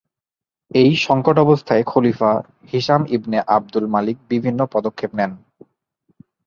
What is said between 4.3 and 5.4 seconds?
ভিন্ন পদক্ষেপ নেন।